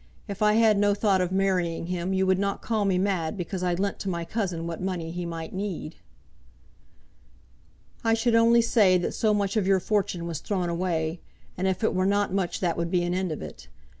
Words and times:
If 0.27 0.41
I 0.41 0.53
had 0.53 0.79
no 0.79 0.95
thought 0.95 1.21
of 1.21 1.31
marrying 1.31 1.85
him 1.85 2.11
you 2.11 2.25
would 2.25 2.39
not 2.39 2.63
call 2.63 2.85
me 2.85 2.97
mad 2.97 3.37
because 3.37 3.61
I 3.61 3.75
lent 3.75 3.99
to 3.99 4.09
my 4.09 4.25
cousin 4.25 4.65
what 4.65 4.81
money 4.81 5.11
he 5.11 5.27
might 5.27 5.53
need." 5.53 5.97
"I 8.03 8.15
should 8.15 8.33
only 8.33 8.63
say 8.63 8.97
that 8.97 9.11
so 9.13 9.31
much 9.31 9.55
of 9.55 9.67
your 9.67 9.79
fortune 9.79 10.25
was 10.25 10.39
thrown 10.39 10.69
away, 10.69 11.21
and 11.55 11.67
if 11.67 11.83
it 11.83 11.93
were 11.93 12.07
not 12.07 12.33
much 12.33 12.61
that 12.61 12.77
would 12.77 12.89
be 12.89 13.03
an 13.03 13.13
end 13.13 13.31
of 13.31 13.43
it. 13.43 13.67